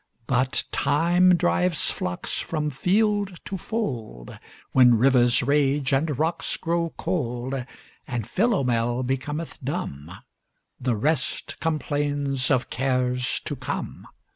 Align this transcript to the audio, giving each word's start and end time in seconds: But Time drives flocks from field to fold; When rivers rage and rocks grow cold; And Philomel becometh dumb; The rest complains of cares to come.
But 0.25 0.63
Time 0.71 1.35
drives 1.35 1.91
flocks 1.91 2.39
from 2.39 2.71
field 2.71 3.37
to 3.45 3.55
fold; 3.55 4.35
When 4.71 4.97
rivers 4.97 5.43
rage 5.43 5.93
and 5.93 6.17
rocks 6.17 6.57
grow 6.57 6.95
cold; 6.97 7.67
And 8.07 8.27
Philomel 8.27 9.03
becometh 9.03 9.63
dumb; 9.63 10.09
The 10.79 10.95
rest 10.95 11.59
complains 11.59 12.49
of 12.49 12.71
cares 12.71 13.39
to 13.41 13.55
come. 13.55 14.07